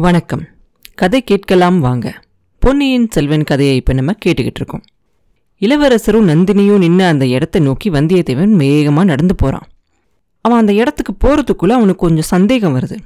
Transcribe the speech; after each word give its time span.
வணக்கம். 0.00 0.42
கதை 0.94 1.22
கேட்கலாம் 1.22 1.80
வாங்க. 1.80 2.14
பொன்னியின் 2.58 3.08
செல்வன் 3.10 3.44
கதையை 3.44 3.76
இப்போ 3.76 3.92
நம்ம 3.92 4.12
கேட்டுக்கிட்டு 4.26 4.60
இருக்கோம். 4.60 4.82
இளவரசரும் 5.58 6.28
நந்தினியும் 6.28 6.78
நின்று 6.78 7.04
அந்த 7.04 7.26
இடத்தை 7.26 7.62
நோக்கி 7.62 7.90
வந்தியத்தேவன் 7.90 8.52
வேகமாக 8.52 9.06
நடந்து 9.06 9.34
போகிறான் 9.34 9.66
அவன் 10.40 10.58
அந்த 10.58 10.72
இடத்துக்கு 10.72 11.12
போகிறதுக்குள்ளே 11.12 11.70
அவனுக்கு 11.70 11.96
கொஞ்சம் 11.96 12.24
சந்தேகம் 12.24 12.78
வருது. 12.78 12.96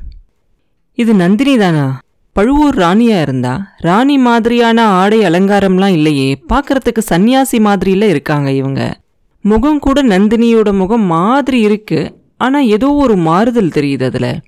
இது 0.94 1.14
நந்தினி 1.14 1.58
தானா? 1.58 1.98
பழுவூர் 2.32 2.74
ராணியாக 2.74 3.20
இருந்தா? 3.20 3.74
ராணி 3.76 4.18
மாதிரியான 4.18 4.84
ஆடை 4.84 5.20
அலங்காரம்லாம் 5.20 5.92
இல்லையே. 5.92 6.44
பார்க்கறதுக்கு 6.48 7.02
சன்னியாசி 7.10 7.60
மாதிரியில் 7.60 8.02
இருக்காங்க 8.02 8.50
இவங்க. 8.50 9.00
முகம் 9.40 9.78
கூட 9.78 10.02
நந்தினியோட 10.02 10.72
முகம் 10.72 11.02
மாதிரி 11.02 11.60
இருக்கு. 11.60 12.18
ஆனால் 12.36 12.66
ஏதோ 12.66 12.92
ஒரு 12.92 13.16
மாறுதல் 13.16 13.68
தெரியுது 13.68 14.04
அதில். 14.04 14.42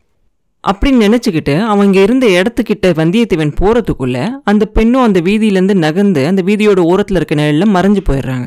அப்படின்னு 0.70 1.04
நினச்சிக்கிட்டு 1.06 1.54
அவங்க 1.72 1.96
இருந்த 2.06 2.26
இடத்துக்கிட்ட 2.38 2.86
வந்தியத்தேவன் 3.00 3.52
போறதுக்குள்ள 3.60 4.18
அந்த 4.50 4.64
பெண்ணும் 4.76 5.04
அந்த 5.06 5.18
வீதியிலேருந்து 5.20 5.76
நகர்ந்து 5.84 6.22
அந்த 6.30 6.42
வீதியோட 6.48 6.80
ஓரத்தில் 6.92 7.18
இருக்க 7.18 7.34
நிழலில் 7.40 7.74
மறைஞ்சு 7.76 8.02
போயிடுறாங்க. 8.08 8.46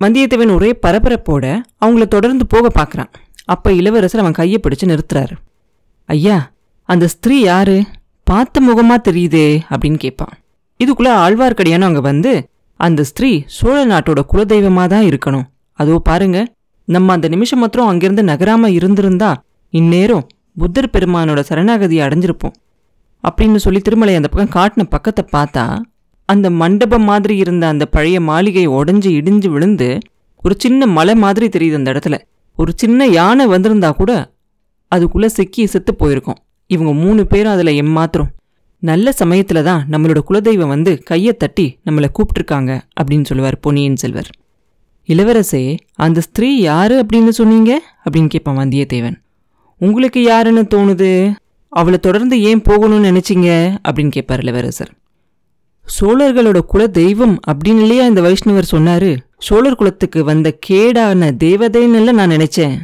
வந்தியத்தேவன் 0.00 0.54
ஒரே 0.56 0.70
பரபரப்போட 0.84 1.44
அவங்கள 1.84 2.06
தொடர்ந்து 2.14 2.46
போக 2.54 2.70
பார்க்குறான் 2.78 3.10
அப்போ 3.54 3.68
இளவரசர் 3.72 4.22
அவன் 4.22 4.38
கையை 4.38 4.58
பிடிச்சு 4.62 4.86
நிறுத்துறாரு. 4.92 5.34
ஐயா 6.08 6.38
அந்த 6.88 7.04
ஸ்திரீ 7.14 7.36
யாரு? 7.40 7.76
பார்த்த 8.26 8.60
முகமாக 8.60 9.00
தெரியுதே 9.08 9.48
அப்படின்னு 9.72 9.98
கேட்பான். 10.04 10.34
இதுக்குள்ளே 10.80 11.12
ஆழ்வார்க்கடியானும் 11.24 11.88
அங்கே 11.90 12.02
வந்து 12.10 12.32
அந்த 12.80 13.00
ஸ்திரீ 13.10 13.30
சோழ 13.56 13.76
நாட்டோட 13.92 14.22
குலதெய்வமாக 14.32 14.88
தான் 14.94 15.06
இருக்கணும். 15.10 15.46
அதோ 15.78 15.98
பாருங்க 16.08 16.38
நம்ம 16.88 17.12
அந்த 17.16 17.26
நிமிஷம் 17.34 17.60
மாத்திரம் 17.62 17.90
அங்கிருந்து 17.92 18.24
நகராமல் 18.30 18.74
இருந்திருந்தா 18.78 19.30
இந்நேரம் 19.72 20.24
புத்தர் 20.56 20.90
பெருமானோட 20.92 21.40
சரணாகதியை 21.48 22.02
அடைஞ்சிருப்போம். 22.06 22.54
அப்படின்னு 23.24 23.56
சொல்லி 23.56 23.80
திருமலை 23.80 24.14
அந்த 24.14 24.28
பக்கம் 24.28 24.54
காட்டின 24.54 24.88
பக்கத்தை 24.90 25.24
பார்த்தா 25.32 25.80
அந்த 26.24 26.50
மண்டபம் 26.50 27.02
மாதிரி 27.02 27.36
இருந்த 27.36 27.66
அந்த 27.66 27.86
பழைய 27.86 28.20
மாளிகை 28.20 28.68
உடஞ்சி 28.68 29.10
இடிஞ்சு 29.18 29.48
விழுந்து 29.48 29.98
ஒரு 30.42 30.54
சின்ன 30.58 30.86
மலை 30.86 31.14
மாதிரி 31.14 31.46
தெரியுது 31.48 31.74
அந்த 31.74 31.92
இடத்துல. 31.92 32.18
ஒரு 32.56 32.72
சின்ன 32.76 33.06
யானை 33.06 33.46
வந்திருந்தா 33.46 33.90
கூட 33.90 34.32
அதுக்குள்ள 34.94 35.26
சிக்கி 35.26 35.66
செத்து 35.66 35.94
போயிருக்கும். 35.94 36.36
இவங்க 36.66 36.92
மூணு 36.92 37.26
பேரும் 37.26 37.52
அதில் 37.52 37.82
எம்மாத்திரம் 37.82 38.32
நல்ல 38.78 39.12
சமயத்தில் 39.12 39.62
தான் 39.62 39.86
நம்மளோட 39.90 40.18
குலதெய்வம் 40.30 40.68
வந்து 40.68 41.02
கையை 41.02 41.32
தட்டி 41.32 41.78
நம்மளை 41.84 42.08
கூப்பிட்டுருக்காங்க 42.12 42.80
அப்படின்னு 43.00 43.24
சொல்லுவார் 43.24 43.60
பொன்னியின் 43.60 43.96
செல்வர். 43.96 44.30
இளவரசே 45.06 45.78
அந்த 45.94 46.20
ஸ்திரீ 46.20 46.60
யாரு 46.60 47.04
அப்படின்னு 47.04 47.28
சொன்னீங்க? 47.28 47.82
அப்படின்னு 48.04 48.26
கேட்பான் 48.26 48.56
வந்தியத்தேவன். 48.56 49.16
உங்களுக்கு 49.78 50.22
யாருன்னு 50.22 50.60
தோணுது? 50.60 51.34
அவளை 51.68 51.98
தொடர்ந்து 51.98 52.42
ஏன் 52.42 52.60
போகணும்னு 52.60 53.08
நினச்சிங்க? 53.08 53.76
அப்படின்னு 53.88 54.10
கேட்பார் 54.10 54.40
இளவரசர். 54.40 54.92
சோழர்களோட 56.00 56.58
குல 56.58 56.86
தெய்வம் 56.86 57.40
அப்படின்னு 57.50 57.80
இல்லையா 57.80 58.04
இந்த 58.04 58.20
வைஷ்ணவர் 58.20 58.62
சொன்னாரு? 58.70 59.16
சோழர் 59.38 59.74
குலத்துக்கு 59.74 60.24
வந்த 60.24 60.58
கேடான 60.68 61.30
தேவதைன்னு 61.44 62.12
நான் 62.12 62.30
நினைச்சேன் 62.30 62.74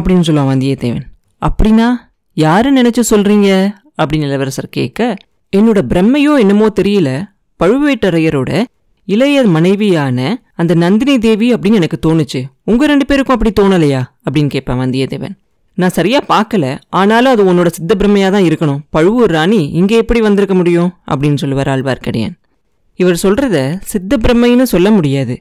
அப்படின்னு 0.00 0.22
சொல்லுவான் 0.26 0.50
வந்தியத்தேவன். 0.52 1.00
அப்படின்னா 1.40 1.90
யாரு 2.34 2.72
நினைச்சு 2.72 3.00
சொல்றீங்க? 3.10 3.70
அப்படின்னு 4.02 4.26
இளவரசர் 4.26 4.68
கேட்க 4.68 5.16
என்னோட 5.56 5.80
பிரம்மையோ 5.88 6.38
என்னமோ 6.38 6.66
தெரியல 6.80 7.24
பழுவேட்டரையரோட 7.64 8.64
இளைய 9.04 9.42
மனைவியான 9.42 10.42
அந்த 10.54 10.74
நந்தினி 10.74 11.18
தேவி 11.18 11.54
அப்படின்னு 11.54 11.74
எனக்கு 11.74 11.98
தோணுச்சு. 12.06 12.42
உங்க 12.64 12.86
ரெண்டு 12.86 13.06
பேருக்கும் 13.06 13.38
அப்படி 13.38 13.68
தோணலையா? 13.68 14.02
அப்படின்னு 14.30 14.46
கேட்பான் 14.46 14.78
வந்தியத்தேவன். 14.78 15.40
நான் 15.74 15.90
சரியா 15.90 16.20
பார்க்கல 16.28 16.78
ஆனாலும் 16.88 17.32
அது 17.32 17.42
உன்னோட 17.44 17.66
சித்த 17.66 17.94
தான் 18.30 18.42
இருக்கணும். 18.42 18.78
பழுவூர் 18.90 19.30
ராணி 19.30 19.68
இங்கே 19.68 19.96
எப்படி 19.96 20.20
வந்திருக்க 20.20 20.54
முடியும்? 20.54 20.90
அப்படின்னு 21.10 21.34
சொல்லுவார் 21.34 21.68
ஆழ்வார்க்கடியான். 21.68 22.34
இவர் 22.94 23.18
சொல்றத 23.22 23.78
சித்த 23.82 24.16
பிரம்மைன்னு 24.16 24.62
சொல்ல 24.62 24.90
முடியாது. 24.90 25.38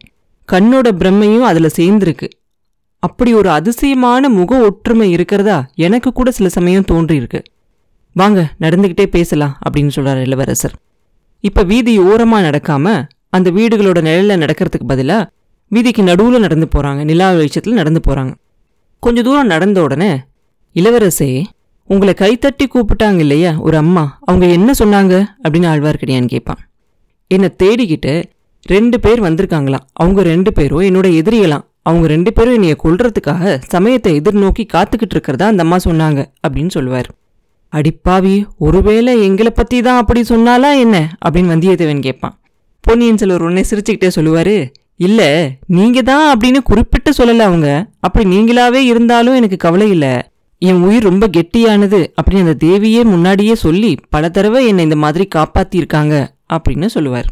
கண்ணோட 0.51 0.87
பிரம்மையும் 0.99 1.41
அதில் 1.41 1.75
சேர்ந்திருக்கு. 1.77 2.27
அப்படி 2.99 3.33
ஒரு 3.33 3.49
அதிசயமான 3.49 4.29
முக 4.29 4.57
ஒற்றுமை 4.57 5.11
இருக்கிறதா 5.11 5.69
எனக்கு 5.75 6.13
கூட 6.13 6.31
சில 6.31 6.49
சமயம் 6.49 6.87
தோன்றியிருக்கு. 6.91 7.41
வாங்க 8.13 8.47
நடந்துக்கிட்டே 8.59 9.05
பேசலாம் 9.05 9.57
அப்படின்னு 9.69 9.87
சொல்கிறார் 9.87 10.23
இளவரசர். 10.23 10.75
இப்போ 11.39 11.63
வீதி 11.63 11.99
ஓரமாக 11.99 12.49
நடக்காம 12.49 13.03
அந்த 13.29 13.51
வீடுகளோட 13.51 14.01
நிழலில் 14.01 14.41
நடக்கிறதுக்கு 14.41 14.87
பதிலாக 14.87 15.29
வீதிக்கு 15.71 16.03
நடுவில் 16.03 16.39
நடந்து 16.39 16.67
போகிறாங்க 16.75 17.03
நிலா 17.03 17.31
வெளிச்சத்தில் 17.31 17.73
நடந்து 17.73 17.99
போகிறாங்க 18.07 18.33
கொஞ்ச 19.03 19.21
தூரம் 19.21 19.47
நடந்த 19.47 19.81
உடனே 19.81 20.19
இளவரசே 20.75 21.43
உங்களை 21.85 22.13
கைத்தட்டி 22.17 22.65
கூப்பிட்டாங்க 22.65 23.17
இல்லையா 23.17 23.51
ஒரு 23.59 23.77
அம்மா? 23.77 24.19
அவங்க 24.21 24.45
என்ன 24.45 24.71
சொன்னாங்க? 24.79 25.13
அப்படின்னு 25.43 25.67
ஆழ்வார்க்கடியான் 25.71 26.27
கேட்பான். 26.27 26.59
என்னை 27.27 27.49
தேடிக்கிட்டு 27.63 28.23
ரெண்டு 28.61 28.99
பேர் 28.99 29.21
வந்திருக்காங்களாம். 29.21 29.85
அவங்க 29.93 30.21
ரெண்டு 30.23 30.53
பேரும் 30.53 30.81
என்னோட 30.81 31.07
எதிரிகளாம். 31.21 31.65
அவங்க 31.83 32.07
ரெண்டு 32.07 32.33
பேரும் 32.33 32.53
என்னைய 32.53 32.75
கொல்றதுக்காக 32.83 33.61
சமயத்தை 33.67 34.19
எதிர்நோக்கி 34.19 34.67
காத்துக்கிட்டு 34.73 35.15
இருக்கிறதா 35.17 35.45
அந்த 35.45 35.63
அம்மா 35.63 35.77
சொன்னாங்க 35.85 36.25
அப்படின்னு 36.47 36.69
சொல்லுவார் 36.69 37.09
அடிப்பாவி 37.73 38.45
ஒருவேளை 38.57 39.23
எங்களை 39.23 39.51
பத்தி 39.51 39.81
தான் 39.81 39.97
அப்படி 39.97 40.21
சொன்னாலா 40.21 40.79
என்ன? 40.79 41.17
அப்படின்னு 41.29 41.53
வந்தியத்தேவன் 41.53 41.99
கேட்பான். 41.99 42.39
பொன்னியின் 42.81 43.17
செல்வர் 43.17 43.41
உடனே 43.41 43.61
சிரிச்சுக்கிட்டே 43.61 44.09
சொல்லுவாரு 44.15 44.55
இல்ல 45.07 45.21
நீங்க 45.77 46.01
தான் 46.01 46.25
அப்படின்னு 46.31 46.59
குறிப்பிட்டு 46.63 47.11
சொல்லல 47.11 47.43
அவங்க. 47.49 47.69
அப்படி 47.99 48.25
நீங்களாவே 48.33 48.81
இருந்தாலும் 48.91 49.35
எனக்கு 49.35 49.57
கவலை 49.57 49.87
இல்ல. 49.89 50.07
என் 50.57 50.81
உயிர் 50.81 51.03
ரொம்ப 51.03 51.25
கெட்டியானது 51.37 51.99
அப்படின்னு 52.17 52.43
அந்த 52.45 52.55
தேவியே 52.65 53.03
முன்னாடியே 53.03 53.55
சொல்லி 53.55 53.91
பல 54.09 54.29
தடவை 54.29 54.67
என்னை 54.67 54.83
இந்த 54.83 54.95
மாதிரி 54.95 55.27
காப்பாற்றியிருக்காங்க 55.35 56.15
அப்படின்னு 56.53 56.85
சொல்லுவார். 56.85 57.29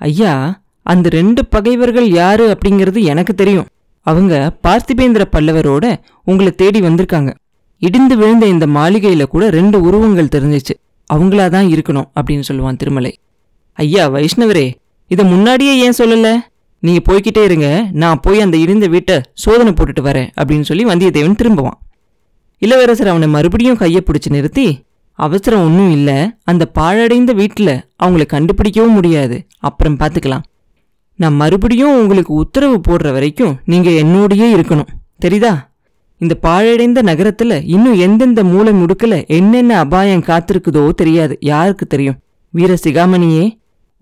ஐயா 0.00 0.60
அந்த 0.82 1.08
ரெண்டு 1.08 1.46
பகைவர்கள் 1.46 2.08
யாரு 2.10 2.44
அப்படிங்கிறது 2.54 3.00
எனக்கு 3.02 3.34
தெரியும். 3.34 3.68
அவங்க 4.06 4.32
பார்த்திபேந்திர 4.66 5.24
பல்லவரோட 5.32 5.86
உங்களை 6.24 6.52
தேடி 6.52 6.80
வந்திருக்காங்க. 6.80 7.32
இடிந்து 7.82 8.16
விழுந்த 8.16 8.46
இந்த 8.46 8.66
மாளிகையில 8.66 9.24
கூட 9.24 9.44
ரெண்டு 9.50 9.80
உருவங்கள் 9.80 10.32
தெரிஞ்சிச்சு. 10.36 10.74
அவங்களா 11.14 11.46
தான் 11.48 11.66
இருக்கணும் 11.66 12.08
அப்படின்னு 12.16 12.48
சொல்லுவான் 12.48 12.76
திருமலை. 12.76 13.12
ஐயா 13.78 14.04
வைஷ்ணவரே 14.08 14.66
இதை 15.10 15.24
முன்னாடியே 15.24 15.74
ஏன் 15.78 15.98
சொல்லலை? 15.98 16.32
நீங்கள் 16.84 17.04
போய்கிட்டே 17.08 17.42
இருங்க 17.48 17.68
நான் 18.02 18.22
போய் 18.22 18.44
அந்த 18.44 18.56
இடிந்த 18.56 18.86
வீட்டை 18.94 19.16
சோதனை 19.42 19.72
போட்டுட்டு 19.72 20.02
வரேன் 20.08 20.30
அப்படின்னு 20.40 20.68
சொல்லி 20.70 20.84
வந்தியத்தேவன் 20.84 21.40
திரும்புவான். 21.40 21.78
இளவரசர் 22.62 23.10
அவனை 23.12 23.28
மறுபடியும் 23.28 23.78
கையை 23.82 24.00
பிடிச்சி 24.06 24.30
நிறுத்தி 24.36 24.66
அவசரம் 25.18 25.64
ஒன்றும் 25.66 25.90
இல்லை 25.90 26.16
அந்த 26.44 26.64
பாழடைந்த 26.78 27.32
வீட்டில் 27.40 27.74
அவங்கள 28.04 28.24
கண்டுபிடிக்கவும் 28.34 28.96
முடியாது. 28.98 29.36
அப்புறம் 29.58 29.98
பார்த்துக்கலாம். 29.98 30.44
நான் 31.18 31.36
மறுபடியும் 31.42 31.98
உங்களுக்கு 31.98 32.32
உத்தரவு 32.34 32.76
போடுற 32.88 33.08
வரைக்கும் 33.12 33.54
நீங்கள் 33.64 33.98
என்னோடயே 34.02 34.48
இருக்கணும். 34.56 34.90
தெரியுதா? 35.24 35.52
இந்த 36.20 36.34
பாழடைந்த 36.46 37.00
நகரத்தில் 37.02 37.56
இன்னும் 37.74 37.98
எந்தெந்த 38.06 38.40
மூலை 38.44 38.72
முடுக்கல 38.72 39.14
என்னென்ன 39.38 39.78
அபாயம் 39.78 40.26
காத்திருக்குதோ 40.28 40.84
தெரியாது. 41.00 41.34
யாருக்கு 41.52 41.86
தெரியும்? 41.86 42.18
வீர 42.54 42.72
சிகாமணியே 42.84 43.44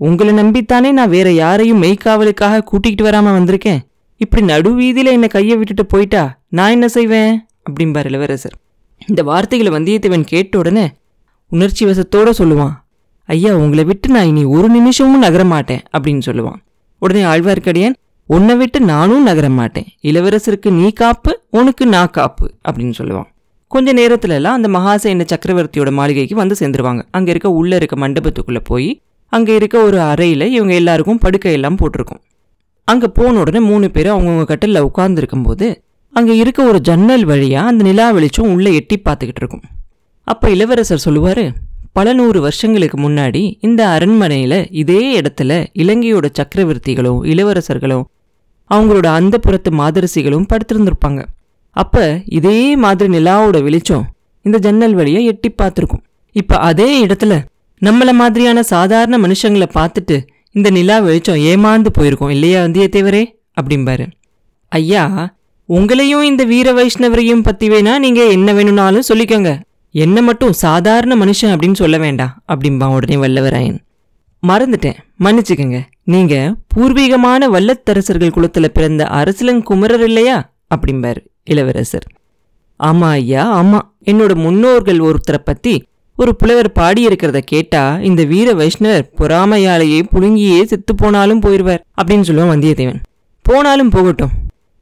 உங்களை 0.06 0.32
நம்பித்தானே 0.34 0.90
நான் 0.98 1.12
வேற 1.14 1.28
யாரையும் 1.32 1.80
மெய்க்காவலுக்காக 1.82 2.60
கூட்டிகிட்டு 2.70 3.02
வராம 3.06 3.32
வந்திருக்கேன். 3.36 3.80
இப்படி 4.20 4.42
நடு 4.42 4.70
வீதியில் 4.74 5.10
என்னை 5.12 5.28
கையை 5.28 5.56
விட்டுட்டு 5.56 5.84
போயிட்டா 5.86 6.22
நான் 6.48 6.70
என்ன 6.70 6.88
செய்வேன்? 6.88 7.32
அப்படிம்பார் 7.68 8.08
இளவரசர். 8.10 8.54
இந்த 9.06 9.22
வார்த்தைகளை 9.22 9.70
வந்தியத்தேவன் 9.76 10.24
கேட்ட 10.32 10.58
உடனே 10.58 10.84
உணர்ச்சி 11.48 11.82
வசத்தோட 11.86 12.30
சொல்லுவான் 12.38 12.72
ஐயா 13.28 13.52
உங்களை 13.56 13.84
விட்டு 13.84 14.08
நான் 14.08 14.26
இனி 14.26 14.44
ஒரு 14.44 14.68
நிமிஷமும் 14.68 15.24
நகர 15.26 15.44
மாட்டேன் 15.44 15.82
அப்படின்னு 15.98 16.22
சொல்லுவான். 16.28 16.58
உடனே 17.02 17.22
ஆழ்வார்க்கடியான் 17.32 17.98
உன்னை 18.26 18.56
விட்டு 18.56 18.80
நானும் 18.80 19.22
நகர 19.22 19.48
மாட்டேன். 19.48 19.86
இளவரசருக்கு 20.02 20.70
நீ 20.70 20.88
காப்பு 21.02 21.32
உனக்கு 21.50 21.86
நான் 21.86 22.10
காப்பு 22.10 22.46
அப்படின்னு 22.68 22.94
சொல்லுவான். 22.98 23.28
கொஞ்ச 23.68 23.92
நேரத்துல 23.92 24.38
எல்லாம் 24.40 24.58
அந்த 24.58 24.68
மகாசேன 24.78 25.28
சக்கரவர்த்தியோட 25.32 25.92
மாளிகைக்கு 26.00 26.34
வந்து 26.34 26.56
சேர்ந்துருவாங்க. 26.60 27.02
அங்கே 27.10 27.30
இருக்க 27.30 27.50
உள்ளே 27.60 27.76
இருக்க 27.76 28.08
மண்டபத்துக்குள்ளே 28.08 28.62
போய் 28.64 28.90
அங்கே 29.32 29.54
இருக்க 29.54 29.76
ஒரு 29.88 29.98
அறையில் 30.10 30.46
இவங்க 30.56 30.74
எல்லாருக்கும் 30.80 31.20
படுக்கையெல்லாம் 31.24 31.78
போட்டிருக்கும். 31.80 32.20
அங்கே 32.88 33.08
போன 33.18 33.32
உடனே 33.40 33.60
மூணு 33.70 33.86
பேர் 33.90 34.08
அவங்கவுங்க 34.14 34.46
கட்டில 34.52 34.80
உட்கார்ந்து 34.88 35.68
அங்கே 36.18 36.36
இருக்க 36.36 36.60
ஒரு 36.64 36.78
ஜன்னல் 36.80 37.24
வழியாக 37.24 37.70
அந்த 37.70 37.82
நிலா 37.88 38.06
வெளிச்சம் 38.10 38.52
உள்ளே 38.54 38.70
எட்டி 38.78 38.96
பார்த்துக்கிட்டு 39.04 39.42
இருக்கும். 39.42 39.64
அப்போ 40.26 40.46
இளவரசர் 40.54 41.04
சொல்லுவார் 41.04 41.44
பல 41.92 42.12
நூறு 42.12 42.40
வருஷங்களுக்கு 42.40 42.96
முன்னாடி 43.04 43.42
இந்த 43.60 43.80
அரண்மனையில் 43.88 44.56
இதே 44.82 45.02
இடத்துல 45.20 45.52
இலங்கையோட 45.82 46.26
சக்கரவர்த்திகளும் 46.38 47.20
இளவரசர்களும் 47.32 48.04
அவங்களோட 48.70 49.06
அந்த 49.18 49.38
புறத்து 49.38 49.70
மாதரசிகளும் 49.80 50.48
படுத்திருந்திருப்பாங்க. 50.52 51.20
அப்போ 51.76 52.04
இதே 52.38 52.58
மாதிரி 52.76 53.10
நிலாவோட 53.16 53.58
வெளிச்சம் 53.62 54.04
இந்த 54.44 54.58
ஜன்னல் 54.66 54.94
வழியை 54.94 55.22
எட்டி 55.32 55.50
பார்த்துருக்கும். 55.62 56.02
இப்போ 56.36 56.56
அதே 56.70 56.90
இடத்துல 57.06 57.32
நம்மள 57.80 58.12
மாதிரியான 58.12 58.62
சாதாரண 58.62 59.26
மனுஷங்களை 59.26 59.68
பார்த்துட்டு 59.74 60.26
இந்த 60.52 60.70
நிலா 60.70 60.98
வெளிச்சம் 60.98 61.36
ஏமாந்து 61.36 61.86
போயிருக்கோம். 61.98 62.30
இல்லையா 62.30 62.64
வந்தியத்தேவரே? 62.64 63.24
அப்படிம்பாரு. 63.60 64.06
ஐயா 64.68 65.34
உங்களையும் 65.68 66.22
இந்த 66.22 66.44
வீர 66.44 66.72
வைஷ்ணவரையும் 66.72 67.42
பத்தி 67.42 67.68
வேணா 67.68 67.98
நீங்க 67.98 68.24
என்ன 68.24 68.52
வேணும்னாலும் 68.52 69.02
சொல்லிக்கோங்க. 69.08 69.60
என்ன 69.92 70.22
மட்டும் 70.22 70.52
சாதாரண 70.52 71.24
மனுஷன் 71.24 71.56
அப்படின்னு 71.56 71.72
சொல்ல 71.72 71.98
வேண்டாம் 71.98 72.42
அப்படிம்பான் 72.52 72.94
உடனே 72.94 73.26
வல்லவராயன். 73.26 73.78
மறந்துட்டேன். 74.48 74.96
மன்னிச்சுக்கங்க. 75.20 75.80
நீங்க 76.04 76.54
பூர்வீகமான 76.68 77.48
வல்லத்தரசர்கள் 77.48 78.34
குலத்துல 78.34 78.68
பிறந்த 78.68 79.04
அரசலங்குமரர் 79.04 80.00
இல்லையா? 80.00 80.52
அப்படிம்பார் 80.74 81.16
இளவரசர். 81.44 82.06
ஆமா 82.84 83.08
ஐயா 83.10 83.62
ஆமா. 83.62 83.78
என்னோட 84.04 84.34
முன்னோர்கள் 84.34 84.98
ஒருத்தரை 84.98 85.36
பத்தி 85.44 85.84
ஒரு 86.20 86.36
புலவர் 86.36 86.72
பாடியிருக்கிறத 86.74 87.38
கேட்டா 87.38 87.98
இந்த 87.98 88.24
வீர 88.24 88.52
வைஷ்ணவர் 88.52 89.10
பொறாமையாலேயே 89.18 90.00
புழுங்கியே 90.12 90.62
செத்து 90.62 90.94
போனாலும் 90.94 91.40
போயிடுவார் 91.40 91.78
அப்படின்னு 92.02 92.26
சொல்லுவான் 92.28 92.52
வந்தியத்தேவன். 92.54 93.02
போனாலும் 93.42 93.90
போகட்டும். 93.90 94.28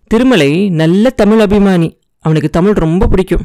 திருமலை 0.07 0.71
நல்ல 0.71 1.11
தமிழ் 1.11 1.41
அபிமானி. 1.41 2.01
அவனுக்கு 2.21 2.51
தமிழ் 2.51 2.73
ரொம்ப 2.73 3.07
பிடிக்கும். 3.07 3.45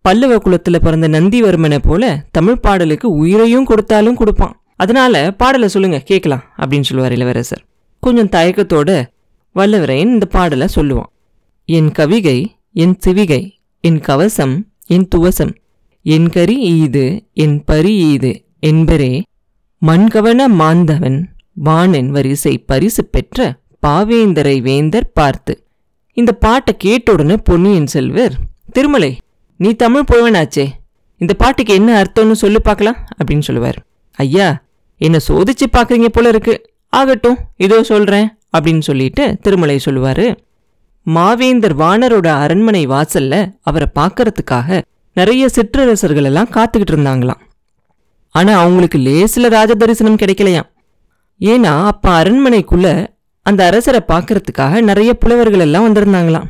பல்லவ 0.00 0.38
குலத்தில் 0.38 0.80
பிறந்த 0.82 1.08
நந்திவர்மனை 1.08 1.78
போல 1.78 2.24
தமிழ் 2.30 2.60
பாடலுக்கு 2.60 3.10
உயிரையும் 3.10 3.64
கொடுத்தாலும் 3.64 4.14
கொடுப்பான். 4.14 4.60
அதனால 4.76 5.30
பாடலை 5.30 5.68
சொல்லுங்க 5.68 5.98
கேட்கலாம் 5.98 6.42
அப்படின்னு 6.58 6.82
சொல்லுவார் 6.82 7.12
இளவரசர். 7.12 7.64
கொஞ்சம் 8.00 8.28
தயக்கத்தோட 8.28 9.06
வல்லவரையன் 9.54 10.14
இந்த 10.16 10.26
பாடலை 10.26 10.68
சொல்லுவான். 10.74 11.10
என் 11.64 11.90
கவிகை 11.98 12.46
என் 12.72 12.98
சிவிகை 13.06 13.50
என் 13.80 14.00
கவசம் 14.00 14.66
என் 14.86 15.08
துவசம் 15.14 15.54
என் 16.04 16.28
கரி 16.28 16.56
ஈது 16.70 17.04
என் 17.42 17.58
பரி 17.64 17.92
ஈது 18.04 18.30
என்பரே 18.60 19.12
மண்கவன 19.82 20.40
மாந்தவன் 20.60 21.18
வாணன் 21.66 22.10
வரிசை 22.10 22.54
பரிசு 22.70 23.02
பெற்ற 23.04 23.38
பாவேந்தரை 23.86 24.56
வேந்தர் 24.60 25.08
பார்த்து. 25.14 25.54
இந்த 26.16 26.32
பாட்டை 26.44 26.72
கேட்ட 26.76 27.12
உடனே 27.12 27.36
பொன்னியின் 27.44 27.86
செல்வர் 27.86 28.34
திருமலை 28.72 29.12
நீ 29.60 29.70
தமிழ் 29.72 30.08
புலவனாச்சே 30.10 30.66
இந்த 31.20 31.32
பாட்டுக்கு 31.34 31.72
என்ன 31.74 31.90
அர்த்தம்னு 32.02 32.36
சொல்லு 32.42 32.60
பார்க்கலாம் 32.62 32.98
அப்படின்னு 33.18 33.46
சொல்லுவார். 33.48 33.78
ஐயா 34.18 34.48
என்ன 35.00 35.18
சோதிச்சு 35.28 35.66
பார்க்கறீங்க 35.72 36.08
போல 36.08 36.28
இருக்கு. 36.28 36.54
ஆகட்டும் 36.92 37.38
இதோ 37.56 37.82
சொல்றேன் 37.82 38.28
அப்படின்னு 38.58 38.84
சொல்லிட்டு 38.88 39.24
திருமலை 39.40 39.76
சொல்லுவாரு. 39.84 40.26
மாவேந்தர் 41.06 41.76
வாணரோட 41.82 42.28
அரண்மனை 42.44 42.82
வாசல்ல 42.86 43.34
அவரை 43.62 43.88
பார்க்கறதுக்காக 43.98 44.80
நிறைய 45.12 45.48
சிற்றரசர்கள் 45.48 46.24
எல்லாம் 46.24 46.52
காத்துக்கிட்டு 46.52 46.94
இருந்தாங்களாம். 46.94 47.40
ஆனா 48.34 48.52
அவங்களுக்கு 48.60 48.98
லேசில 48.98 49.48
ராஜ 49.48 49.74
தரிசனம் 49.74 50.16
கிடைக்கலையாம். 50.16 50.68
ஏன்னா 51.40 51.72
அப்ப 51.86 52.22
அரண்மனைக்குள்ள 52.22 53.06
அந்த 53.46 53.60
அரசரை 53.66 54.00
பார்க்கறதுக்காக 54.08 54.80
நிறைய 54.80 55.14
புலவர்கள் 55.14 55.64
எல்லாம் 55.66 55.86
வந்திருந்தாங்களாம். 55.86 56.48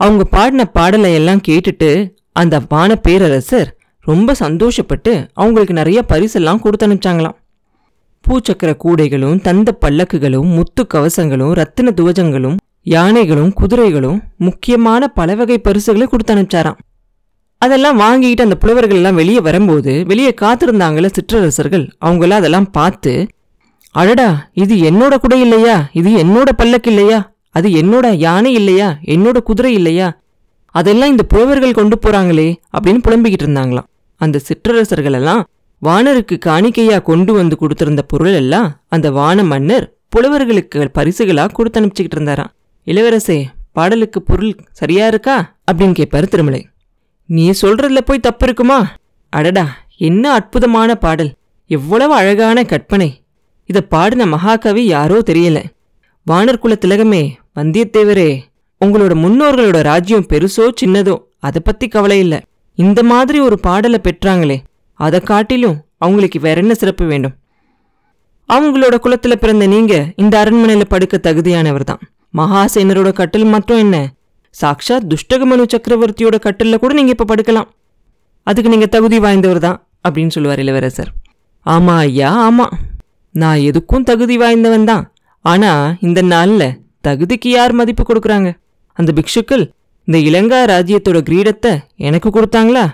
அவங்க 0.00 0.24
பாடின 0.24 0.64
பாடலை 0.64 1.14
எல்லாம் 1.14 1.40
கேட்டுட்டு 1.48 1.90
அந்த 2.32 2.60
வான 2.68 2.96
பேரரசர் 2.96 3.70
ரொம்ப 4.00 4.34
சந்தோஷப்பட்டு 4.40 5.12
அவங்களுக்கு 5.32 5.74
நிறைய 5.74 6.04
பரிசெல்லாம் 6.08 6.60
கொடுத்து 6.60 6.86
அனுப்பிச்சாங்களாம். 6.86 7.36
பூச்சக்கர 8.24 8.70
கூடைகளும் 8.84 9.40
தந்த 9.40 9.78
பல்லக்குகளும் 9.80 10.50
முத்து 10.54 10.82
கவசங்களும் 10.94 11.52
ரத்தின 11.52 11.92
துவஜங்களும் 12.00 12.56
யானைகளும் 12.82 13.52
குதிரைகளும் 13.52 14.18
முக்கியமான 14.36 15.08
பல 15.08 15.34
வகை 15.34 15.58
பரிசுகளை 15.58 16.06
கொடுத்து 16.06 16.34
அனுப்பிச்சாராம். 16.34 16.78
அதெல்லாம் 17.58 18.00
வாங்கிட்டு 18.00 18.40
அந்த 18.40 18.54
புலவர்கள் 18.54 18.96
எல்லாம் 18.96 19.14
வெளியே 19.14 19.40
வரும்போது 19.40 20.04
வெளியே 20.06 20.34
காத்திருந்தாங்கள 20.40 21.06
சிற்றரசர்கள்? 21.06 21.90
அவங்களாம் 22.04 22.40
அதெல்லாம் 22.40 22.70
பார்த்து 22.70 23.26
அடடா 23.90 24.48
இது 24.52 24.74
என்னோட 24.76 25.16
குடை 25.16 25.40
இல்லையா? 25.40 25.88
இது 25.92 26.10
என்னோட 26.10 26.48
பல்லக்கு 26.56 26.90
இல்லையா? 26.90 27.32
அது 27.50 27.68
என்னோட 27.68 28.14
யானை 28.14 28.52
இல்லையா? 28.52 28.98
என்னோட 29.04 29.38
குதிரை 29.38 29.74
இல்லையா? 29.74 30.20
அதெல்லாம் 30.66 31.08
இந்த 31.08 31.22
புலவர்கள் 31.22 31.72
கொண்டு 31.72 31.98
போறாங்களே 32.06 32.56
அப்படின்னு 32.78 33.00
புலம்பிக்கிட்டு 33.08 33.46
இருந்தாங்களாம். 33.46 33.88
அந்த 34.16 34.38
சிற்றரசர்கள் 34.38 35.12
எல்லாம் 35.12 35.46
வானருக்கு 35.82 36.38
காணிக்கையா 36.46 37.02
கொண்டு 37.02 37.32
வந்து 37.32 37.56
கொடுத்திருந்த 37.60 37.98
பொருள் 38.06 38.32
எல்லாம் 38.32 38.80
அந்த 38.88 39.10
வான 39.10 39.42
மன்னர் 39.42 39.92
புலவர்களுக்கு 40.16 40.88
பரிசுகளா 40.98 41.52
கொடுத்து 41.52 41.80
அனுப்பிச்சுக்கிட்டு 41.80 42.16
இருந்தாராம். 42.18 42.52
இளவரசே 42.86 43.44
பாடலுக்கு 43.72 44.22
பொருள் 44.22 44.56
சரியா 44.72 45.06
இருக்கா? 45.06 45.56
அப்படின்னு 45.72 45.94
கேட்பாரு 46.00 46.26
திருமலை. 46.26 46.66
நீ 47.26 47.50
சொல்றதுல 47.50 47.98
போய் 47.98 48.18
தப்பு 48.18 48.46
இருக்குமா? 48.46 48.92
அடடா 49.28 49.76
என்ன 49.96 50.32
அற்புதமான 50.32 50.94
பாடல். 50.94 51.34
எவ்வளவு 51.66 52.14
அழகான 52.14 52.64
கற்பனை. 52.64 53.22
இதை 53.64 53.82
பாடின 53.82 54.26
மகாகவி 54.26 54.84
யாரோ 54.84 55.22
தெரியல. 55.26 55.64
வானர்குல 56.30 56.74
திலகமே 56.80 57.30
வந்தியத்தேவரே 57.56 58.40
உங்களோட 58.84 59.14
முன்னோர்களோட 59.14 59.82
ராஜ்யம் 59.82 60.26
பெருசோ 60.28 60.68
சின்னதோ 60.80 61.18
அதை 61.38 61.60
பத்தி 61.64 61.88
கவலை 61.88 62.18
இல்லை. 62.18 62.40
இந்த 62.74 63.02
மாதிரி 63.02 63.40
ஒரு 63.40 63.60
பாடலை 63.60 64.00
பெற்றாங்களே 64.02 64.58
அதை 64.94 65.20
காட்டிலும் 65.20 65.84
அவங்களுக்கு 65.98 66.40
வேற 66.40 66.60
என்ன 66.60 66.74
சிறப்பு 66.74 67.04
வேண்டும்? 67.04 67.34
அவங்களோட 68.48 68.94
குலத்துல 69.02 69.34
பிறந்த 69.34 69.66
நீங்க 69.66 70.12
இந்த 70.16 70.44
அரண்மனையில 70.44 70.84
படுக்க 70.84 71.20
தகுதியானவர் 71.22 71.88
தான் 71.90 71.98
மகாசேனரோட 72.36 73.12
கட்டில் 73.12 73.44
மட்டும் 73.44 73.78
என்ன? 73.78 74.13
சாக்ஷாத் 74.60 75.08
துஷ்டகமனு 75.10 75.64
சக்கரவர்த்தியோட 75.74 76.38
கட்டிலில் 76.38 76.78
கூட 76.78 76.94
நீங்க 76.94 77.12
இப்ப 77.16 77.26
படுக்கலாம். 77.30 77.68
அதுக்கு 78.42 78.70
நீங்க 78.70 78.86
தகுதி 78.86 79.18
வாய்ந்தவர் 79.18 79.58
தான் 79.58 79.78
அப்படின்னு 80.08 80.28
சொல்லுவார் 80.28 80.58
இளவரசர். 80.58 81.10
ஆமா 81.66 81.94
ஐயா 81.96 82.50
ஆமா. 82.50 82.66
நான் 83.34 83.58
எதுக்கும் 83.58 84.02
தகுதி 84.02 84.36
வாய்ந்தவன் 84.36 84.84
தான். 84.84 85.04
ஆனா 85.40 85.96
இந்த 86.00 86.22
நாள்ல 86.22 86.62
தகுதிக்கு 87.00 87.48
யார் 87.48 87.72
மதிப்பு 87.72 88.02
கொடுக்குறாங்க? 88.02 88.50
அந்த 88.92 89.12
பிக்ஷுக்கள் 89.12 89.64
இந்த 90.08 90.18
இலங்கா 90.18 90.60
ராஜ்யத்தோட 90.72 91.18
கிரீடத்தை 91.28 91.72
எனக்கு 91.96 92.28
கொடுத்தாங்களா? 92.28 92.84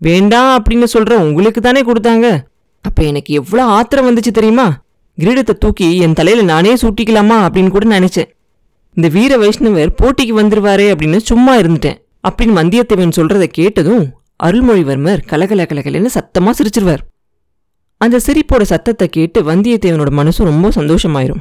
வேண்டாம் 0.00 0.50
அப்படின்னு 0.58 0.86
சொல்ற 0.92 1.12
உங்களுக்கு 1.14 1.60
தானே 1.60 1.82
கொடுத்தாங்க? 1.82 2.26
அப்ப 2.84 3.02
எனக்கு 3.02 3.34
எவ்வளவு 3.34 3.68
ஆத்திரம் 3.68 4.08
வந்துச்சு 4.08 4.32
தெரியுமா? 4.38 4.66
கிரீடத்தை 5.18 5.54
தூக்கி 5.58 5.96
என் 5.96 6.12
தலையில 6.12 6.42
நானே 6.42 6.74
சூட்டிக்கலாமா 6.74 7.38
அப்படின்னு 7.46 7.70
கூட 7.70 7.86
நினைச்சேன். 7.98 8.28
இந்த 8.94 9.08
வீர 9.08 9.36
வைஷ்ணவர் 9.36 9.92
போட்டிக்கு 10.02 10.34
வந்துருவாரே 10.42 10.94
அப்படின்னு 10.94 11.16
சும்மா 11.16 11.56
இருந்துட்டேன். 11.56 11.96
அப்படின்னு 12.28 12.58
வந்தியத்தேவன் 12.60 13.12
சொல்றதை 13.16 13.46
கேட்டதும் 13.46 14.20
அருள்மொழிவர்மர் 14.44 15.20
கலகல 15.26 15.62
கலகலன்னு 15.62 16.08
சத்தமா 16.14 16.50
சிரிச்சிருவார். 16.50 16.98
அந்த 17.96 18.20
சிரிப்போட 18.26 18.62
சத்தத்தை 18.62 19.08
கேட்டு 19.08 19.42
வந்தியத்தேவனோட 19.42 20.10
மனசும் 20.10 20.44
ரொம்ப 20.44 20.68
சந்தோஷமாயிரும். 20.68 21.40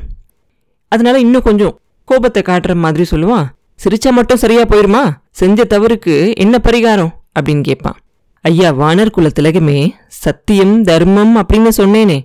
அதனால 0.88 1.19
இன்னும் 1.19 1.41
கொஞ்சம் 1.41 1.79
கோபத்தை 2.05 2.44
காட்டுற 2.45 2.75
மாதிரி 2.75 3.05
சொல்லுவான். 3.11 3.45
சிரிச்சா 3.83 4.11
மட்டும் 4.11 4.38
சரியா 4.38 4.63
போயிருமா? 4.63 5.11
செஞ்ச 5.31 5.65
தவறுக்கு 5.69 6.35
என்ன 6.35 6.59
பரிகாரம்? 6.63 7.09
அப்படின்னு 7.39 7.63
கேட்பான். 7.63 7.95
ஐயா 8.41 8.73
வானர் 8.73 9.09
குல 9.09 9.27
திலகமே 9.39 9.91
சத்தியம் 10.07 10.83
தர்மம் 10.83 11.38
அப்படின்னு 11.38 11.69
சொன்னேனே. 11.77 12.23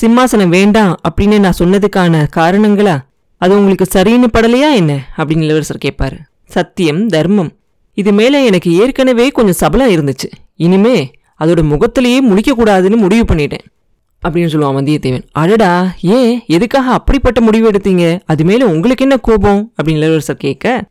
சிம்மாசனம் 0.00 0.48
வேண்டாம் 0.48 0.96
அப்படின்னு 1.08 1.40
நான் 1.40 1.58
சொன்னதுக்கான 1.58 2.26
காரணங்களா? 2.36 3.00
அது 3.42 3.58
உங்களுக்கு 3.58 3.86
சரின்னு 3.92 4.24
படலையா 4.32 4.74
என்ன? 4.74 5.14
அப்படின்னு 5.16 5.40
இளவரசர் 5.40 5.78
கேட்பாரு. 5.84 6.18
சத்தியம் 6.44 7.06
தர்மம். 7.06 7.52
இது 7.94 8.12
மேலே 8.12 8.44
எனக்கு 8.44 8.72
ஏற்கனவே 8.72 9.28
கொஞ்சம் 9.28 9.54
சபலம் 9.54 9.90
இருந்துச்சு. 9.90 10.30
இனிமே 10.56 11.10
அதோட 11.40 11.62
முகத்திலேயே 11.62 12.28
முழிக்கக்கூடாதுன்னு 12.28 12.96
முடிவு 12.96 13.34
பண்ணிட்டேன். 13.34 13.64
அப்படின்னு 14.28 14.48
சொல்லுவான் 14.48 14.76
வந்தியத்தேவன். 14.78 15.22
அடடா 15.32 15.94
ஏன்? 16.00 16.42
எதுக்காக 16.46 16.90
அப்படிப்பட்ட 16.90 17.40
முடிவு 17.40 17.70
எடுத்தீங்க? 17.70 18.20
அது 18.26 18.44
மேலே 18.44 18.64
உங்களுக்கு 18.64 19.04
என்ன 19.04 19.16
கோபம்? 19.16 19.72
அப்படின்னு 19.82 19.96
இளவரசர் 19.96 20.36
கேட்க 20.36 20.84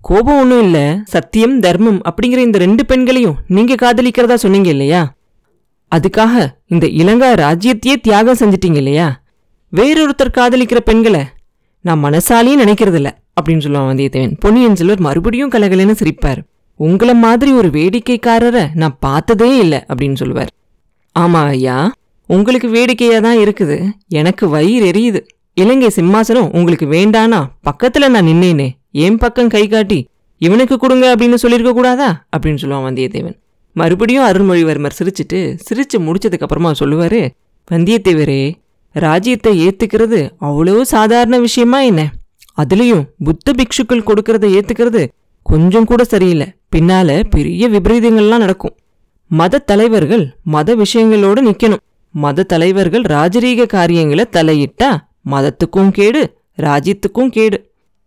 கோபம் 0.00 0.38
ஒன்றும் 0.38 0.62
இல்லை. 0.62 0.98
சத்தியம் 1.04 1.60
தர்மம் 1.60 2.00
அப்படிங்கிற 2.04 2.36
இந்த 2.36 2.58
ரெண்டு 2.58 2.86
பெண்களையும் 2.86 3.36
நீங்கள் 3.48 3.76
காதலிக்கிறதா 3.82 4.34
சொன்னீங்க 4.34 4.68
இல்லையா? 4.68 5.14
அதுக்காக 5.96 6.46
இந்த 6.66 6.86
இலங்கா 6.86 7.38
ராஜ்யத்தையே 7.38 7.94
தியாகம் 8.02 8.36
செஞ்சிட்டீங்க 8.36 8.76
இல்லையா? 8.76 9.20
வேறொருத்தர் 9.76 10.36
காதலிக்கிற 10.38 10.78
பெண்களை 10.80 11.24
நான் 11.84 12.04
மனசாலேயே 12.04 12.54
நினைக்கிறதில்ல 12.60 13.08
அப்படின்னு 13.40 13.64
சொல்லுவான் 13.64 13.88
வந்தியத்தேவன். 13.90 14.36
பொன்னியின் 14.40 14.76
செல்வர் 14.76 15.00
மறுபடியும் 15.00 15.50
கலகலன்னு 15.50 15.94
சிரிப்பார். 16.02 16.40
உங்களை 16.76 17.14
மாதிரி 17.14 17.52
ஒரு 17.52 17.68
வேடிக்கைக்காரரை 17.68 18.68
நான் 18.74 18.96
பார்த்ததே 19.00 19.58
இல்லை 19.58 19.80
அப்படின்னு 19.88 20.14
சொல்லுவார். 20.14 20.50
ஆமா 21.18 21.42
ஐயா 21.44 21.92
உங்களுக்கு 22.26 22.68
வேடிக்கையா 22.68 23.18
தான் 23.18 23.36
இருக்குது. 23.36 23.90
எனக்கு 24.08 24.48
வயிறு 24.48 24.86
எரியுது. 24.90 25.20
இலங்கை 25.54 25.90
சிம்மாசனம் 25.96 26.50
உங்களுக்கு 26.52 26.86
வேண்டானா? 26.86 27.40
பக்கத்துல 27.64 28.08
நான் 28.08 28.26
நின்னேனே. 28.26 28.68
என் 28.90 29.18
பக்கம் 29.18 29.48
கை 29.48 29.68
காட்டி 29.68 30.08
இவனுக்கு 30.38 30.78
கொடுங்க 30.78 31.16
அப்படின்னு 31.16 31.34
சொல்லியிருக்க 31.34 31.72
கூடாதா? 31.72 32.26
அப்படின்னு 32.36 32.62
சொல்லுவான் 32.62 32.88
வந்தியத்தேவன். 32.88 33.38
மறுபடியும் 33.72 34.24
அருள்மொழிவர்மர் 34.24 34.96
சிரிச்சிட்டு 34.98 35.58
சிரிச்சு 35.68 35.96
முடிச்சதுக்கு 35.98 36.46
அப்புறமா 36.46 36.72
சொல்லுவாரு 36.78 37.28
வந்தியத்தேவரே 37.72 38.42
ராஜ்யத்தை 38.94 39.52
ஏத்துக்கிறது 39.66 40.20
அவ்வளவு 40.38 40.86
சாதாரண 40.86 41.38
விஷயமா 41.38 41.80
என்ன? 41.80 42.02
அதுலயும் 42.62 43.04
புத்த 43.26 43.52
பிக்ஷுக்கள் 43.58 44.06
கொடுக்கறத 44.08 44.46
ஏத்துக்கிறது 44.58 45.02
கொஞ்சம் 45.42 45.84
கூட 45.84 46.04
சரியில்லை. 46.04 46.46
பின்னால 46.76 47.08
பெரிய 47.30 47.68
விபரீதங்கள்லாம் 47.68 48.44
நடக்கும். 48.44 48.74
மத 49.30 49.58
தலைவர்கள் 49.58 50.24
மத 50.42 50.76
விஷயங்களோட 50.76 51.38
நிக்கணும். 51.48 51.82
மத 52.14 52.42
தலைவர்கள் 52.42 53.04
ராஜரீக 53.14 53.66
காரியங்களை 53.66 54.24
தலையிட்டா 54.32 54.90
மதத்துக்கும் 55.30 55.90
கேடு 55.90 56.22
ராஜ்யத்துக்கும் 56.58 57.30
கேடு. 57.36 57.58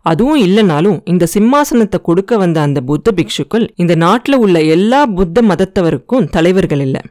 அதுவும் 0.05 0.41
இல்லைனாலும் 0.41 0.97
இந்த 1.03 1.27
சிம்மாசனத்தை 1.33 1.97
கொடுக்க 2.01 2.37
வந்த 2.37 2.61
அந்த 2.61 2.81
புத்த 2.81 3.11
பிக்ஷுக்கள் 3.15 3.65
இந்த 3.75 3.95
நாட்டில் 3.95 4.37
உள்ள 4.37 4.57
எல்லா 4.75 5.05
புத்த 5.05 5.41
மதத்தவருக்கும் 5.41 6.29
தலைவர்கள் 6.29 6.79
இல்லை. 6.79 7.01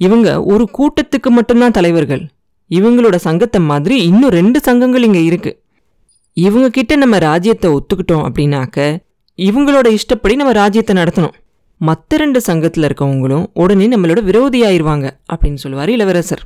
இவங்க 0.00 0.28
ஒரு 0.42 0.64
கூட்டத்துக்கு 0.78 1.30
மட்டும்தான் 1.30 1.70
தலைவர்கள். 1.70 2.22
இவங்களோட 2.70 3.16
சங்கத்தை 3.16 3.60
மாதிரி 3.60 4.04
இன்னும் 4.04 4.34
ரெண்டு 4.38 4.60
சங்கங்கள் 4.60 5.02
இங்கே 5.02 5.24
இருக்கு. 5.24 5.52
இவங்க 6.32 6.68
கிட்ட 6.68 6.96
நம்ம 6.96 7.18
ராஜ்யத்தை 7.18 7.68
ஒத்துக்கிட்டோம் 7.70 8.24
அப்படின்னாக்க 8.26 8.78
இவங்களோட 9.38 9.86
இஷ்டப்படி 9.98 10.34
நம்ம 10.34 10.52
ராஜ்யத்தை 10.52 10.96
நடத்தணும். 10.96 11.34
மற்ற 11.80 12.16
ரெண்டு 12.16 12.40
சங்கத்தில் 12.40 12.86
இருக்கவங்களும் 12.88 13.46
உடனே 13.52 13.86
நம்மளோட 13.88 14.20
விரோதியாயிருவாங்க 14.28 15.06
அப்படின்னு 15.32 15.54
சொல்லுவார் 15.54 15.90
இளவரசர். 15.90 16.42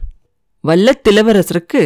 வல்லத்திளவரசருக்கு 0.64 1.82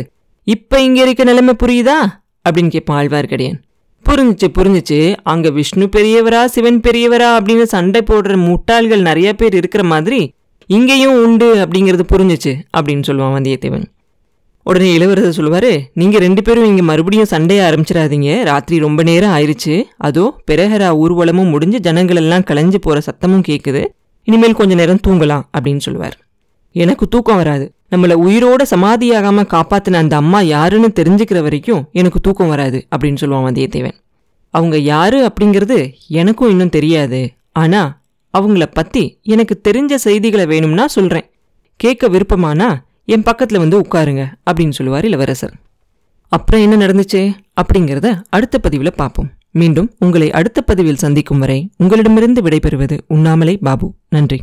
இப்போ 0.46 0.76
இங்கே 0.82 1.02
இருக்க 1.02 1.24
நிலைமை 1.24 1.54
புரியுதா? 1.62 1.98
அப்படின்னு 2.44 2.68
கேட்பான் 2.68 2.98
ஆழ்வார்க்கடியான். 3.00 3.58
புரிஞ்சிச்சு 4.06 4.48
புரிஞ்சுச்சு. 4.58 5.16
அங்கே 5.22 5.50
விஷ்ணு 5.50 5.86
பெரியவரா 5.96 6.44
சிவன் 6.44 6.80
பெரியவரா 6.80 7.28
அப்படின்னு 7.36 7.62
சண்டை 7.62 8.00
போடுற 8.10 8.36
முட்டாள்கள் 8.48 9.02
நிறைய 9.02 9.34
பேர் 9.34 9.54
இருக்கிற 9.54 9.84
மாதிரி 9.84 10.34
இங்கேயும் 10.66 11.24
உண்டு 11.24 11.48
அப்படிங்கிறது 11.62 12.04
புரிஞ்சுச்சு 12.12 12.52
அப்படின்னு 12.76 13.06
சொல்லுவான் 13.06 13.36
வந்தியத்தேவன். 13.36 13.86
உடனே 14.68 14.88
இளவரசர் 14.96 15.36
சொல்லுவாரு 15.38 15.70
நீங்கள் 16.00 16.22
ரெண்டு 16.24 16.42
பேரும் 16.42 16.68
இங்கே 16.70 16.84
மறுபடியும் 16.90 17.30
சண்டைய 17.30 17.60
ஆரம்பிச்சிடாதீங்க. 17.68 18.30
ராத்திரி 18.50 18.76
ரொம்ப 18.84 19.00
நேரம் 19.08 19.34
ஆயிடுச்சு 19.36 19.74
அதோ 20.08 20.24
பெரஹரா 20.50 20.88
ஊர்வலமும் 21.02 21.50
முடிஞ்சு 21.54 21.80
ஜனங்கள் 21.86 22.20
எல்லாம் 22.22 22.46
கலைஞ்சு 22.50 22.78
சத்தமும் 23.08 23.46
கேட்குது 23.48 23.82
இனிமேல் 24.28 24.58
கொஞ்சம் 24.60 24.80
நேரம் 24.82 25.02
தூங்கலாம் 25.06 25.44
அப்படின்னு 25.56 25.82
சொல்லுவார். 25.86 26.16
எனக்கு 26.74 27.04
தூக்கம் 27.08 27.36
வராது. 27.36 27.66
நம்மளை 27.92 28.14
உயிரோட 28.26 28.62
சமாதியாகாமல் 28.70 29.50
காப்பாத்தின 29.54 29.98
அந்த 30.02 30.14
அம்மா 30.22 30.40
யாருன்னு 30.54 30.88
தெரிஞ்சுக்கிற 31.00 31.40
வரைக்கும் 31.42 31.82
எனக்கு 31.92 32.20
தூக்கம் 32.20 32.48
வராது 32.48 32.78
அப்படின்னு 32.92 33.20
சொல்லுவான் 33.22 33.46
வந்தியத்தேவன். 33.48 33.96
அவங்க 34.54 34.76
யாரு 34.92 35.18
அப்படிங்கிறது 35.28 35.78
எனக்கும் 36.20 36.50
இன்னும் 36.54 36.74
தெரியாது. 36.78 37.20
ஆனால் 37.62 37.90
அவங்கள 38.34 38.66
பற்றி 38.78 39.04
எனக்கு 39.34 39.54
தெரிஞ்ச 39.68 39.94
செய்திகளை 40.06 40.46
வேணும்னா 40.46 40.86
சொல்கிறேன் 40.96 41.28
கேட்க 41.80 42.08
விருப்பமானா 42.08 42.70
என் 43.06 43.22
பக்கத்தில் 43.22 43.58
வந்து 43.58 43.80
உட்காருங்க 43.80 44.26
அப்படின்னு 44.50 44.70
சொல்லுவார் 44.70 45.04
இளவரசர். 45.04 45.52
அப்புறம் 46.28 46.70
என்ன 46.70 46.86
நடந்துச்சு? 46.86 47.34
அப்படிங்கிறத 47.60 48.22
அடுத்த 48.28 48.58
பதிவில் 48.58 48.92
பார்ப்போம். 48.96 49.30
மீண்டும் 49.50 49.92
உங்களை 49.98 50.30
அடுத்த 50.30 50.62
பதிவில் 50.62 50.96
சந்திக்கும் 50.96 51.38
வரை 51.38 51.70
உங்களிடமிருந்து 51.76 52.42
விடைபெறுவது 52.42 52.98
உண்ணாமலை 53.08 53.58
பாபு. 53.58 53.94
நன்றி. 54.08 54.42